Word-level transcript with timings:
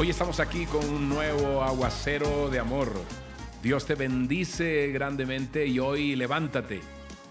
Hoy 0.00 0.10
estamos 0.10 0.38
aquí 0.38 0.64
con 0.66 0.88
un 0.88 1.08
nuevo 1.08 1.60
aguacero 1.64 2.48
de 2.50 2.60
amor. 2.60 2.88
Dios 3.64 3.84
te 3.84 3.96
bendice 3.96 4.92
grandemente 4.92 5.66
y 5.66 5.80
hoy 5.80 6.14
levántate. 6.14 6.82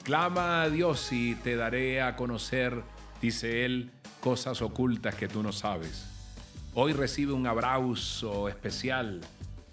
Clama 0.03 0.63
a 0.63 0.69
Dios 0.69 1.13
y 1.13 1.35
te 1.35 1.55
daré 1.55 2.01
a 2.01 2.17
conocer, 2.17 2.83
dice 3.21 3.63
Él, 3.63 3.91
cosas 4.19 4.61
ocultas 4.61 5.15
que 5.15 5.29
tú 5.29 5.43
no 5.43 5.53
sabes. 5.53 6.09
Hoy 6.73 6.91
recibe 6.91 7.31
un 7.31 7.47
abrazo 7.47 8.49
especial, 8.49 9.21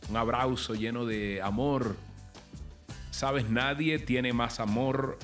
un 0.09 0.17
abrazo 0.17 0.77
lleno 0.77 1.05
de 1.05 1.43
amor. 1.43 1.97
Sabes, 3.11 3.51
nadie 3.51 3.99
tiene 3.99 4.33
más 4.33 4.61
amor, 4.61 5.19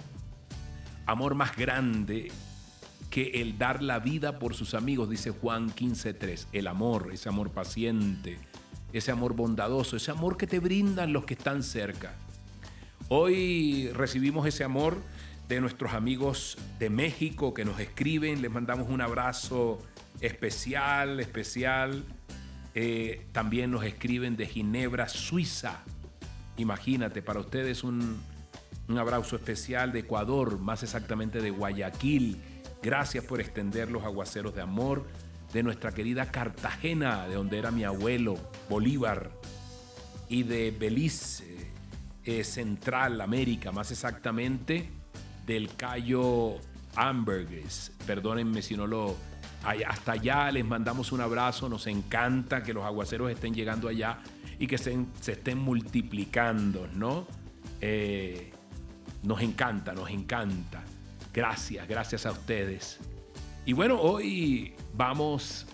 amor 1.06 1.36
más 1.36 1.56
grande 1.56 2.32
que 3.10 3.42
el 3.42 3.58
dar 3.58 3.82
la 3.82 3.98
vida 3.98 4.38
por 4.38 4.54
sus 4.54 4.74
amigos, 4.74 5.10
dice 5.10 5.30
Juan 5.30 5.70
15.3. 5.70 6.46
El 6.52 6.68
amor, 6.68 7.10
ese 7.12 7.28
amor 7.28 7.50
paciente, 7.50 8.38
ese 8.92 9.10
amor 9.10 9.34
bondadoso, 9.34 9.96
ese 9.96 10.12
amor 10.12 10.36
que 10.36 10.46
te 10.46 10.60
brindan 10.60 11.12
los 11.12 11.24
que 11.24 11.34
están 11.34 11.62
cerca. 11.64 12.14
Hoy 13.08 13.90
recibimos 13.92 14.46
ese 14.46 14.62
amor 14.62 14.96
de 15.48 15.60
nuestros 15.60 15.92
amigos 15.92 16.56
de 16.78 16.90
México 16.90 17.52
que 17.52 17.64
nos 17.64 17.80
escriben, 17.80 18.40
les 18.40 18.50
mandamos 18.52 18.88
un 18.88 19.00
abrazo 19.00 19.80
especial, 20.20 21.18
especial. 21.18 22.04
Eh, 22.76 23.26
también 23.32 23.72
nos 23.72 23.82
escriben 23.84 24.36
de 24.36 24.46
Ginebra, 24.46 25.08
Suiza. 25.08 25.82
Imagínate, 26.56 27.22
para 27.22 27.40
ustedes 27.40 27.82
un, 27.82 28.20
un 28.88 28.98
abrazo 28.98 29.34
especial 29.34 29.92
de 29.92 30.00
Ecuador, 30.00 30.60
más 30.60 30.84
exactamente 30.84 31.40
de 31.40 31.50
Guayaquil, 31.50 32.40
Gracias 32.82 33.24
por 33.24 33.40
extender 33.40 33.90
los 33.90 34.04
aguaceros 34.04 34.54
de 34.54 34.62
amor 34.62 35.06
de 35.52 35.62
nuestra 35.62 35.92
querida 35.92 36.30
Cartagena, 36.30 37.26
de 37.28 37.34
donde 37.34 37.58
era 37.58 37.70
mi 37.70 37.84
abuelo 37.84 38.36
Bolívar, 38.68 39.30
y 40.28 40.44
de 40.44 40.70
Belice, 40.70 41.72
eh, 42.24 42.44
Central 42.44 43.20
América, 43.20 43.72
más 43.72 43.90
exactamente 43.90 44.88
del 45.44 45.74
Cayo 45.74 46.54
Ambergris. 46.94 47.92
Perdónenme 48.06 48.62
si 48.62 48.76
no 48.76 48.86
lo... 48.86 49.16
Hasta 49.86 50.12
allá 50.12 50.50
les 50.50 50.64
mandamos 50.64 51.12
un 51.12 51.20
abrazo, 51.20 51.68
nos 51.68 51.86
encanta 51.86 52.62
que 52.62 52.72
los 52.72 52.84
aguaceros 52.84 53.30
estén 53.30 53.52
llegando 53.52 53.88
allá 53.88 54.18
y 54.58 54.66
que 54.66 54.78
se, 54.78 54.96
estén 55.26 55.58
multiplicando, 55.58 56.88
¿no? 56.94 57.26
Eh, 57.80 58.52
nos 59.22 59.42
encanta, 59.42 59.92
nos 59.92 60.08
encanta. 60.08 60.82
Gracias, 61.32 61.86
gracias 61.86 62.26
a 62.26 62.32
ustedes. 62.32 62.98
Y 63.64 63.72
bueno, 63.72 64.00
hoy 64.00 64.72
vamos, 64.94 65.66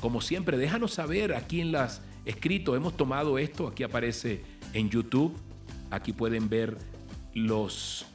como 0.00 0.20
siempre, 0.20 0.56
déjanos 0.56 0.94
saber 0.94 1.34
aquí 1.34 1.60
en 1.60 1.72
las 1.72 2.02
escritos, 2.24 2.76
hemos 2.76 2.96
tomado 2.96 3.38
esto, 3.38 3.68
aquí 3.68 3.84
aparece 3.84 4.42
en 4.72 4.90
YouTube, 4.90 5.36
aquí 5.90 6.12
pueden 6.12 6.48
ver 6.48 6.76
los 7.34 8.06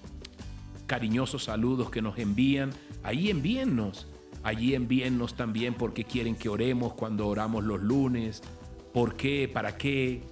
cariñosos 0.86 1.46
saludos 1.46 1.90
que 1.90 2.02
nos 2.02 2.18
envían, 2.18 2.72
ahí 3.04 3.30
envíennos, 3.30 4.08
allí 4.44 4.76
envíennos 4.76 5.36
también 5.36 5.74
porque 5.74 6.04
quieren 6.04 6.36
que 6.36 6.50
oremos 6.50 6.94
cuando 6.94 7.28
oramos 7.28 7.64
los 7.64 7.82
lunes, 7.82 8.42
por 8.94 9.16
qué, 9.16 9.48
para 9.48 9.78
qué, 9.78 10.24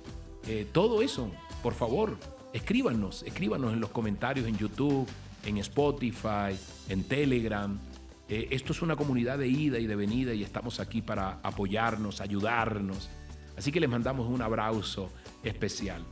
eh, 0.47 0.67
todo 0.73 1.01
eso, 1.01 1.31
por 1.63 1.73
favor, 1.73 2.17
escríbanos, 2.51 3.23
escríbanos 3.23 3.71
en 3.71 3.79
los 3.79 3.91
comentarios 3.91 4.45
en 4.47 4.57
YouTube, 4.57 5.07
en 5.45 5.57
Spotify, 5.57 6.57
en 6.87 7.03
Telegram. 7.03 7.77
Eh, 8.27 8.47
esto 8.51 8.73
es 8.73 8.81
una 8.81 8.95
comunidad 8.95 9.37
de 9.37 9.47
ida 9.47 9.79
y 9.79 9.87
de 9.87 9.95
venida 9.95 10.33
y 10.33 10.43
estamos 10.43 10.79
aquí 10.79 11.01
para 11.01 11.39
apoyarnos, 11.43 12.21
ayudarnos. 12.21 13.09
Así 13.57 13.71
que 13.71 13.79
les 13.79 13.89
mandamos 13.89 14.27
un 14.27 14.41
abrazo 14.41 15.11
especial. 15.43 16.03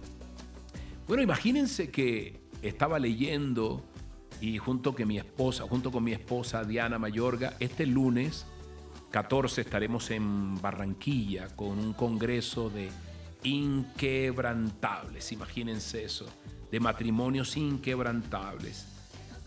Bueno, 1.08 1.24
imagínense 1.24 1.90
que 1.90 2.40
estaba 2.62 3.00
leyendo 3.00 3.84
y 4.42 4.58
junto, 4.58 4.94
que 4.94 5.06
mi 5.06 5.18
esposa, 5.18 5.64
junto 5.64 5.92
con 5.92 6.04
mi 6.04 6.12
esposa 6.12 6.64
Diana 6.64 7.00
Mayorga, 7.00 7.56
este 7.60 7.86
lunes 7.86 8.46
14 9.12 9.62
estaremos 9.62 10.12
en 10.12 10.62
Barranquilla 10.62 11.48
con 11.56 11.80
un 11.80 11.94
congreso 11.94 12.70
de 12.70 12.90
inquebrantables, 13.44 15.32
imagínense 15.32 16.04
eso, 16.04 16.26
de 16.70 16.80
matrimonios 16.80 17.56
inquebrantables 17.56 18.97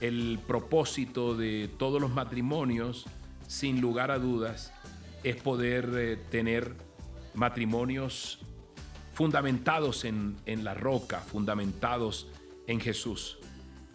el 0.01 0.39
propósito 0.47 1.37
de 1.37 1.69
todos 1.79 2.01
los 2.01 2.11
matrimonios, 2.11 3.07
sin 3.47 3.81
lugar 3.81 4.11
a 4.11 4.19
dudas, 4.19 4.73
es 5.23 5.37
poder 5.37 5.91
eh, 5.95 6.17
tener 6.17 6.75
matrimonios 7.35 8.41
fundamentados 9.13 10.05
en, 10.05 10.37
en, 10.47 10.65
la 10.65 10.75
roca, 10.75 11.21
fundamentados 11.21 12.29
en 12.67 12.81
Jesús. 12.81 13.39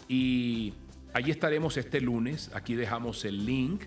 Y 0.07 0.73
allí 1.13 1.31
estaremos 1.31 1.77
este 1.77 1.99
lunes, 1.99 2.51
aquí 2.53 2.75
dejamos 2.75 3.25
el 3.25 3.45
link 3.45 3.83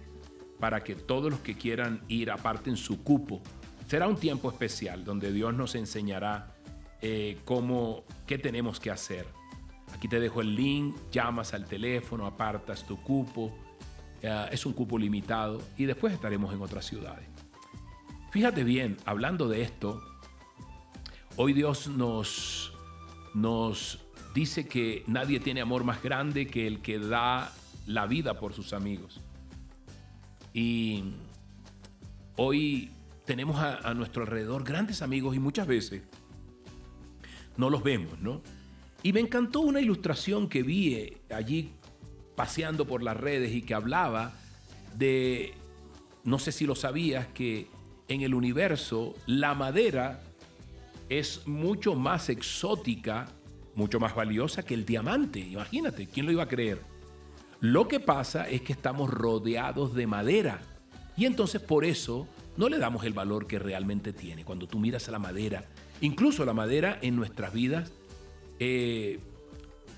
para 0.59 0.83
que 0.83 0.97
todos 0.97 1.31
los 1.31 1.41
que 1.41 1.55
quieran 1.57 2.01
ir 2.09 2.33
aparten 2.33 2.77
su 2.77 3.05
cupo. 3.05 3.41
Será 3.87 4.09
un 4.09 4.17
tiempo 4.17 4.51
especial 4.51 5.05
donde 5.05 5.33
Dios 5.33 5.55
nos 5.55 5.77
enseñará 5.77 6.57
eh, 7.01 7.39
cómo, 7.45 8.05
qué 8.27 8.39
tenemos 8.39 8.81
que 8.81 8.91
hacer 8.91 9.38
Aquí 9.95 10.09
te 10.09 10.21
dejo 10.21 10.41
el 10.41 10.55
link, 10.55 10.97
llamas 11.11 11.55
al 11.55 11.67
teléfono, 11.67 12.27
apartas 12.27 12.87
tu 12.87 13.01
cupo. 13.03 13.57
es 14.23 14.67
un 14.67 14.73
cupo 14.73 14.99
limitado 14.99 15.61
y 15.77 15.85
después 15.85 16.13
estaremos 16.13 16.53
en 16.53 16.61
otras 16.61 16.87
ciudades. 16.87 17.27
Fíjate 18.31 18.63
bien, 18.65 18.97
hablando 19.07 19.49
de 19.49 19.63
esto, 19.63 20.03
hoy 21.37 21.53
Dios 21.53 21.89
nos, 21.89 22.73
nos 23.35 24.01
dice 24.35 24.69
que 24.69 25.03
nadie 25.07 25.41
tiene 25.41 25.61
amor 25.61 25.85
más 25.85 26.03
grande 26.03 26.47
que 26.47 26.67
el 26.67 26.81
que 26.81 26.99
da 26.99 27.53
la 27.87 28.07
vida 28.07 28.35
por 28.35 28.53
sus 28.53 28.73
amigos. 28.73 29.21
Y 30.53 31.05
hoy 32.37 32.91
tenemos 33.25 33.59
a, 33.59 33.79
a 33.79 33.95
nuestro 33.95 34.23
alrededor 34.23 34.65
grandes 34.65 35.01
amigos 35.01 35.35
y 35.35 35.39
muchas 35.39 35.67
veces 35.67 36.03
no 37.57 37.71
los 37.71 37.83
vemos, 37.83 38.19
¿no? 38.21 38.43
Y 39.03 39.13
me 39.13 39.21
encantó 39.21 39.61
una 39.61 39.81
ilustración 39.81 40.49
que 40.49 40.63
vi 40.63 40.95
eh, 40.95 41.17
allí 41.31 41.73
paseando 42.35 42.87
por 42.87 43.03
las 43.03 43.17
redes 43.17 43.53
y 43.53 43.63
que 43.63 43.75
hablaba 43.75 44.35
de, 44.97 45.55
no 46.25 46.39
sé 46.39 46.53
si 46.53 46.67
lo 46.67 46.75
sabías, 46.75 47.27
que 47.29 47.69
en 48.09 48.23
el 48.23 48.35
universo 48.35 49.15
la 49.27 49.55
madera 49.55 50.23
es 51.09 51.47
mucho 51.47 51.95
más 51.95 52.29
exótica, 52.29 53.29
mucho 53.75 54.01
más 54.01 54.15
valiosa 54.15 54.65
que 54.65 54.75
el 54.75 54.85
diamante. 54.85 55.41
Imagínate, 55.41 56.07
¿quién 56.07 56.27
lo 56.27 56.33
iba 56.33 56.43
a 56.43 56.49
creer? 56.49 56.81
Lo 57.61 57.89
que 57.89 58.01
pasa 58.01 58.49
es 58.49 58.63
que 58.63 58.73
estamos 58.73 59.11
rodeados 59.11 59.95
de 59.95 60.07
madera 60.07 60.61
y 61.17 61.27
entonces 61.27 61.61
por 61.61 61.85
eso 61.85 62.29
no 62.57 62.69
le 62.69 62.79
damos 62.79 63.05
el 63.05 63.13
valor 63.13 63.47
que 63.47 63.59
realmente 63.59 64.13
tiene. 64.13 64.45
Cuando 64.45 64.67
tú 64.67 64.79
miras 64.79 65.09
a 65.09 65.13
la 65.13 65.19
madera, 65.19 65.65
incluso 66.01 66.45
la 66.45 66.55
madera 66.55 66.99
en 67.03 67.17
nuestras 67.17 67.53
vidas 67.53 67.93
eh, 68.59 69.21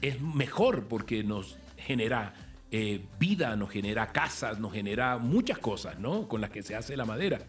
es 0.00 0.20
mejor 0.20 0.84
porque 0.84 1.22
nos 1.22 1.58
genera 1.76 2.34
eh, 2.70 3.04
vida, 3.18 3.56
nos 3.56 3.70
genera 3.70 4.12
casas, 4.12 4.58
nos 4.58 4.72
genera 4.72 5.18
muchas 5.18 5.58
cosas, 5.58 5.98
¿no? 5.98 6.28
Con 6.28 6.40
las 6.40 6.50
que 6.50 6.62
se 6.62 6.76
hace 6.76 6.96
la 6.96 7.04
madera 7.04 7.40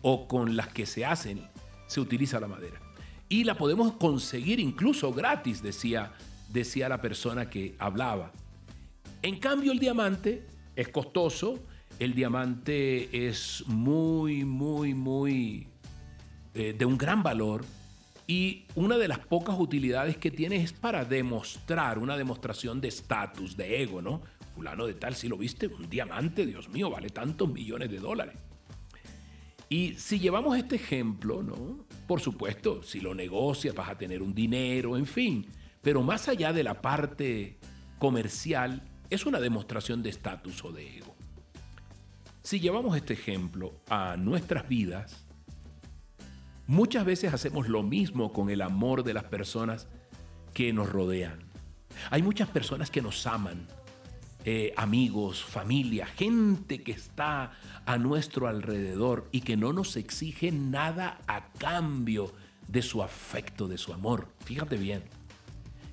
o 0.00 0.26
con 0.26 0.56
las 0.56 0.68
que 0.68 0.86
se 0.86 1.04
hacen, 1.04 1.46
se 1.86 2.00
utiliza 2.00 2.40
la 2.40 2.48
madera. 2.48 2.80
Y 3.28 3.44
la 3.44 3.54
podemos 3.54 3.92
conseguir 3.94 4.60
incluso 4.60 5.12
gratis, 5.12 5.62
decía, 5.62 6.12
decía 6.48 6.88
la 6.88 7.00
persona 7.00 7.48
que 7.48 7.74
hablaba. 7.78 8.32
En 9.22 9.38
cambio, 9.38 9.72
el 9.72 9.78
diamante 9.78 10.46
es 10.74 10.88
costoso, 10.88 11.58
el 11.98 12.14
diamante 12.14 13.26
es 13.28 13.62
muy, 13.66 14.44
muy, 14.44 14.94
muy 14.94 15.68
eh, 16.54 16.74
de 16.76 16.84
un 16.84 16.98
gran 16.98 17.22
valor 17.22 17.64
y 18.26 18.64
una 18.74 18.98
de 18.98 19.08
las 19.08 19.18
pocas 19.18 19.58
utilidades 19.58 20.16
que 20.16 20.30
tiene 20.30 20.56
es 20.56 20.72
para 20.72 21.04
demostrar, 21.04 21.98
una 21.98 22.16
demostración 22.16 22.80
de 22.80 22.88
estatus, 22.88 23.56
de 23.56 23.82
ego, 23.82 24.00
¿no? 24.00 24.22
Fulano 24.54 24.86
de 24.86 24.94
tal, 24.94 25.14
si 25.14 25.28
lo 25.28 25.36
viste, 25.36 25.66
un 25.66 25.88
diamante, 25.88 26.46
Dios 26.46 26.68
mío, 26.68 26.90
vale 26.90 27.10
tantos 27.10 27.50
millones 27.50 27.90
de 27.90 27.98
dólares. 27.98 28.36
Y 29.68 29.94
si 29.94 30.18
llevamos 30.18 30.56
este 30.58 30.76
ejemplo, 30.76 31.42
¿no? 31.42 31.86
Por 32.06 32.20
supuesto, 32.20 32.82
si 32.82 33.00
lo 33.00 33.14
negocias 33.14 33.74
vas 33.74 33.88
a 33.88 33.96
tener 33.96 34.22
un 34.22 34.34
dinero, 34.34 34.96
en 34.96 35.06
fin. 35.06 35.46
Pero 35.80 36.02
más 36.02 36.28
allá 36.28 36.52
de 36.52 36.62
la 36.62 36.82
parte 36.82 37.58
comercial, 37.98 38.82
es 39.08 39.24
una 39.26 39.40
demostración 39.40 40.02
de 40.02 40.10
estatus 40.10 40.64
o 40.64 40.72
de 40.72 40.98
ego. 40.98 41.16
Si 42.42 42.60
llevamos 42.60 42.96
este 42.96 43.14
ejemplo 43.14 43.80
a 43.88 44.16
nuestras 44.16 44.68
vidas, 44.68 45.24
Muchas 46.72 47.04
veces 47.04 47.34
hacemos 47.34 47.68
lo 47.68 47.82
mismo 47.82 48.32
con 48.32 48.48
el 48.48 48.62
amor 48.62 49.04
de 49.04 49.12
las 49.12 49.24
personas 49.24 49.88
que 50.54 50.72
nos 50.72 50.88
rodean. 50.88 51.38
Hay 52.08 52.22
muchas 52.22 52.48
personas 52.48 52.90
que 52.90 53.02
nos 53.02 53.26
aman 53.26 53.66
eh, 54.46 54.72
amigos, 54.78 55.44
familia, 55.44 56.06
gente 56.06 56.82
que 56.82 56.92
está 56.92 57.52
a 57.84 57.98
nuestro 57.98 58.48
alrededor 58.48 59.28
y 59.32 59.42
que 59.42 59.58
no 59.58 59.74
nos 59.74 59.96
exige 59.96 60.50
nada 60.50 61.20
a 61.26 61.52
cambio 61.58 62.32
de 62.68 62.80
su 62.80 63.02
afecto, 63.02 63.68
de 63.68 63.76
su 63.76 63.92
amor. 63.92 64.28
Fíjate 64.46 64.78
bien, 64.78 65.02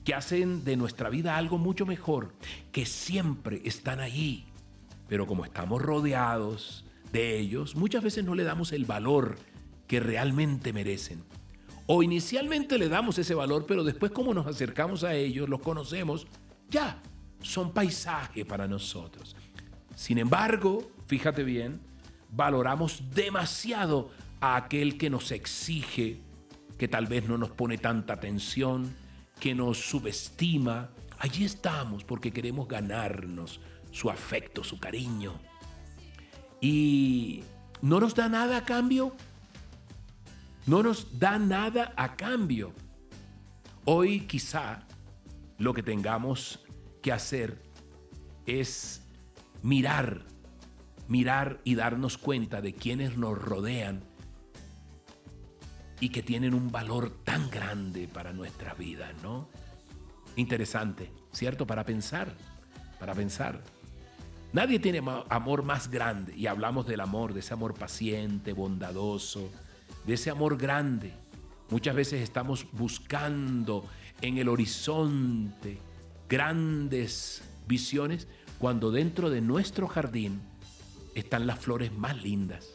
que 0.05 0.13
hacen 0.13 0.63
de 0.63 0.77
nuestra 0.77 1.09
vida 1.09 1.35
algo 1.35 1.57
mucho 1.57 1.85
mejor, 1.85 2.33
que 2.71 2.85
siempre 2.85 3.61
están 3.65 3.99
allí. 3.99 4.45
Pero 5.09 5.27
como 5.27 5.43
estamos 5.43 5.81
rodeados 5.81 6.85
de 7.11 7.37
ellos, 7.37 7.75
muchas 7.75 8.01
veces 8.01 8.23
no 8.23 8.33
le 8.33 8.45
damos 8.45 8.71
el 8.71 8.85
valor 8.85 9.35
que 9.89 9.99
realmente 9.99 10.71
merecen. 10.71 11.23
O 11.87 12.03
inicialmente 12.03 12.77
le 12.77 12.87
damos 12.89 13.17
ese 13.17 13.33
valor, 13.33 13.65
pero 13.65 13.83
después 13.83 14.11
como 14.11 14.35
nos 14.35 14.45
acercamos 14.45 15.03
a 15.03 15.15
ellos, 15.15 15.49
los 15.49 15.61
conocemos, 15.61 16.27
ya, 16.69 17.01
son 17.41 17.73
paisaje 17.73 18.45
para 18.45 18.67
nosotros. 18.67 19.35
Sin 19.95 20.19
embargo, 20.19 20.91
fíjate 21.07 21.43
bien, 21.43 21.81
valoramos 22.31 23.01
demasiado 23.15 24.11
a 24.39 24.57
aquel 24.57 24.99
que 24.99 25.09
nos 25.09 25.31
exige, 25.31 26.21
que 26.77 26.87
tal 26.87 27.07
vez 27.07 27.27
no 27.27 27.39
nos 27.39 27.49
pone 27.49 27.79
tanta 27.79 28.13
atención, 28.13 28.95
que 29.39 29.55
nos 29.55 29.79
subestima. 29.79 30.91
Allí 31.17 31.45
estamos 31.45 32.03
porque 32.03 32.31
queremos 32.31 32.67
ganarnos 32.67 33.59
su 33.89 34.11
afecto, 34.11 34.63
su 34.63 34.79
cariño. 34.79 35.33
Y 36.61 37.43
no 37.81 37.99
nos 37.99 38.13
da 38.13 38.29
nada 38.29 38.57
a 38.57 38.65
cambio 38.65 39.15
no 40.69 40.83
nos 40.83 41.17
da 41.17 41.39
nada 41.39 41.93
a 41.97 42.15
cambio. 42.15 42.73
Hoy 43.85 44.27
quizá 44.27 44.85
lo 45.57 45.73
que 45.73 45.81
tengamos 45.81 46.59
que 47.01 47.11
hacer 47.11 47.59
es 48.45 49.01
mirar, 49.63 50.27
mirar 51.07 51.59
y 51.63 51.73
darnos 51.73 52.19
cuenta 52.19 52.61
de 52.61 52.75
quienes 52.75 53.17
nos 53.17 53.35
rodean 53.35 54.03
y 55.99 56.09
que 56.09 56.21
tienen 56.21 56.53
un 56.53 56.71
valor 56.71 57.09
tan 57.23 57.49
grande 57.49 58.07
para 58.07 58.31
nuestra 58.31 58.75
vida, 58.75 59.11
¿no? 59.23 59.49
Interesante, 60.35 61.11
¿cierto? 61.31 61.65
Para 61.65 61.83
pensar, 61.83 62.31
para 62.99 63.15
pensar. 63.15 63.59
Nadie 64.53 64.77
tiene 64.77 65.01
amor 65.29 65.63
más 65.63 65.89
grande 65.89 66.35
y 66.35 66.45
hablamos 66.45 66.85
del 66.85 66.99
amor, 66.99 67.33
de 67.33 67.39
ese 67.39 67.55
amor 67.55 67.73
paciente, 67.73 68.53
bondadoso, 68.53 69.49
de 70.05 70.13
ese 70.13 70.29
amor 70.29 70.57
grande. 70.57 71.13
Muchas 71.69 71.95
veces 71.95 72.21
estamos 72.21 72.65
buscando 72.71 73.85
en 74.21 74.37
el 74.37 74.49
horizonte 74.49 75.77
grandes 76.27 77.43
visiones 77.67 78.27
cuando 78.57 78.91
dentro 78.91 79.29
de 79.29 79.41
nuestro 79.41 79.87
jardín 79.87 80.41
están 81.15 81.47
las 81.47 81.59
flores 81.59 81.91
más 81.91 82.21
lindas 82.21 82.73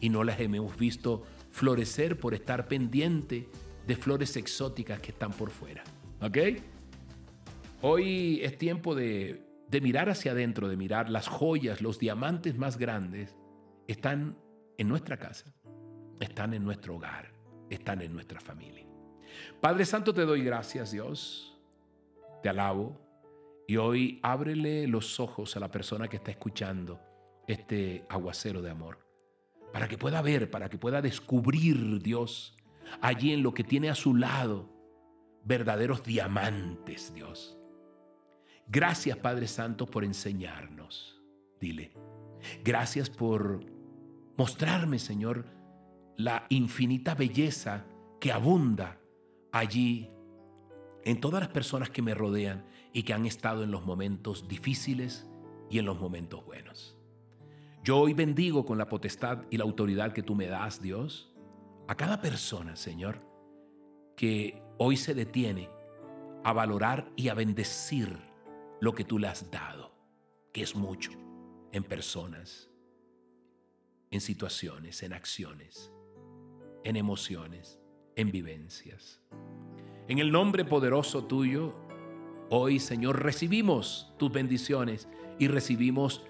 y 0.00 0.08
no 0.08 0.24
las 0.24 0.40
hemos 0.40 0.76
visto 0.76 1.24
florecer 1.50 2.18
por 2.18 2.34
estar 2.34 2.66
pendiente 2.68 3.48
de 3.86 3.96
flores 3.96 4.36
exóticas 4.36 5.00
que 5.00 5.12
están 5.12 5.32
por 5.32 5.50
fuera. 5.50 5.82
¿Ok? 6.20 6.38
Hoy 7.80 8.40
es 8.42 8.58
tiempo 8.58 8.94
de, 8.94 9.44
de 9.68 9.80
mirar 9.80 10.10
hacia 10.10 10.32
adentro, 10.32 10.68
de 10.68 10.76
mirar 10.76 11.08
las 11.08 11.28
joyas, 11.28 11.80
los 11.80 11.98
diamantes 11.98 12.56
más 12.58 12.78
grandes 12.78 13.36
están 13.86 14.36
en 14.76 14.88
nuestra 14.88 15.16
casa 15.16 15.44
están 16.20 16.54
en 16.54 16.64
nuestro 16.64 16.96
hogar, 16.96 17.32
están 17.70 18.02
en 18.02 18.12
nuestra 18.12 18.40
familia. 18.40 18.86
Padre 19.60 19.84
Santo, 19.84 20.12
te 20.14 20.24
doy 20.24 20.42
gracias, 20.42 20.90
Dios. 20.92 21.56
Te 22.42 22.48
alabo. 22.48 23.00
Y 23.66 23.76
hoy 23.76 24.18
ábrele 24.22 24.86
los 24.86 25.20
ojos 25.20 25.56
a 25.56 25.60
la 25.60 25.70
persona 25.70 26.08
que 26.08 26.16
está 26.16 26.30
escuchando 26.30 27.00
este 27.46 28.04
aguacero 28.08 28.62
de 28.62 28.70
amor. 28.70 29.06
Para 29.72 29.88
que 29.88 29.98
pueda 29.98 30.22
ver, 30.22 30.50
para 30.50 30.68
que 30.68 30.78
pueda 30.78 31.02
descubrir, 31.02 32.02
Dios, 32.02 32.56
allí 33.00 33.32
en 33.32 33.42
lo 33.42 33.52
que 33.52 33.64
tiene 33.64 33.90
a 33.90 33.94
su 33.94 34.14
lado, 34.14 34.70
verdaderos 35.44 36.02
diamantes, 36.02 37.12
Dios. 37.14 37.58
Gracias, 38.66 39.16
Padre 39.18 39.48
Santo, 39.48 39.86
por 39.86 40.04
enseñarnos. 40.04 41.20
Dile. 41.60 41.92
Gracias 42.64 43.10
por 43.10 43.60
mostrarme, 44.36 44.98
Señor, 44.98 45.44
la 46.18 46.46
infinita 46.48 47.14
belleza 47.14 47.86
que 48.20 48.32
abunda 48.32 49.00
allí 49.52 50.10
en 51.04 51.20
todas 51.20 51.40
las 51.40 51.50
personas 51.50 51.90
que 51.90 52.02
me 52.02 52.12
rodean 52.12 52.66
y 52.92 53.04
que 53.04 53.14
han 53.14 53.24
estado 53.24 53.62
en 53.62 53.70
los 53.70 53.86
momentos 53.86 54.48
difíciles 54.48 55.30
y 55.70 55.78
en 55.78 55.86
los 55.86 56.00
momentos 56.00 56.44
buenos. 56.44 56.98
Yo 57.84 57.98
hoy 57.98 58.14
bendigo 58.14 58.66
con 58.66 58.78
la 58.78 58.88
potestad 58.88 59.44
y 59.48 59.58
la 59.58 59.64
autoridad 59.64 60.12
que 60.12 60.24
tú 60.24 60.34
me 60.34 60.48
das, 60.48 60.82
Dios, 60.82 61.32
a 61.86 61.94
cada 61.94 62.20
persona, 62.20 62.74
Señor, 62.74 63.24
que 64.16 64.60
hoy 64.76 64.96
se 64.96 65.14
detiene 65.14 65.70
a 66.42 66.52
valorar 66.52 67.12
y 67.14 67.28
a 67.28 67.34
bendecir 67.34 68.18
lo 68.80 68.92
que 68.92 69.04
tú 69.04 69.20
le 69.20 69.28
has 69.28 69.52
dado, 69.52 69.94
que 70.52 70.62
es 70.62 70.74
mucho, 70.74 71.12
en 71.70 71.84
personas, 71.84 72.68
en 74.10 74.20
situaciones, 74.20 75.04
en 75.04 75.12
acciones 75.12 75.92
en 76.84 76.96
emociones, 76.96 77.80
en 78.16 78.30
vivencias. 78.30 79.20
En 80.08 80.18
el 80.18 80.32
nombre 80.32 80.64
poderoso 80.64 81.24
tuyo, 81.24 81.74
hoy 82.50 82.78
Señor, 82.78 83.22
recibimos 83.22 84.14
tus 84.18 84.32
bendiciones 84.32 85.08
y 85.38 85.48
recibimos 85.48 86.24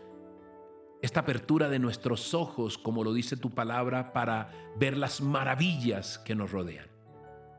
esta 1.01 1.21
apertura 1.21 1.69
de 1.69 1.79
nuestros 1.79 2.35
ojos, 2.35 2.77
como 2.77 3.05
lo 3.05 3.13
dice 3.13 3.37
tu 3.37 3.51
palabra, 3.51 4.13
para 4.13 4.51
ver 4.77 4.97
las 4.97 5.21
maravillas 5.21 6.19
que 6.19 6.35
nos 6.35 6.51
rodean. 6.51 6.87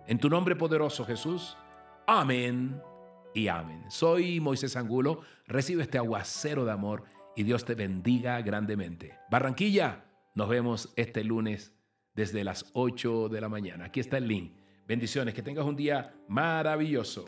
En 0.08 0.20
tu 0.20 0.30
nombre 0.30 0.56
poderoso 0.56 1.06
Jesús, 1.06 1.56
amén 2.06 2.82
y 3.34 3.48
amén. 3.48 3.86
Soy 3.90 4.40
Moisés 4.40 4.76
Angulo, 4.76 5.22
recibe 5.48 5.84
este 5.84 5.98
aguacero 5.98 6.66
de 6.66 6.72
amor 6.72 7.04
y 7.36 7.44
Dios 7.44 7.64
te 7.64 7.76
bendiga 7.76 8.42
grandemente. 8.42 9.18
Barranquilla, 9.30 10.06
nos 10.36 10.50
vemos 10.50 10.94
este 10.98 11.24
lunes 11.24 11.79
desde 12.20 12.44
las 12.44 12.66
8 12.74 13.30
de 13.30 13.40
la 13.40 13.48
mañana. 13.48 13.86
Aquí 13.86 14.02
está 14.02 14.18
el 14.18 14.28
link. 14.28 14.52
Bendiciones, 14.86 15.34
que 15.34 15.42
tengas 15.42 15.66
un 15.66 15.78
día 15.78 16.14
maravilloso. 16.28 17.24